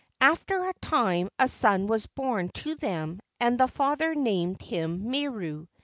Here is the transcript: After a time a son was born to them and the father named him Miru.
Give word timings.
After 0.21 0.67
a 0.67 0.73
time 0.81 1.29
a 1.37 1.47
son 1.47 1.85
was 1.85 2.07
born 2.07 2.49
to 2.55 2.73
them 2.73 3.19
and 3.39 3.59
the 3.59 3.67
father 3.67 4.15
named 4.15 4.59
him 4.63 5.11
Miru. 5.11 5.67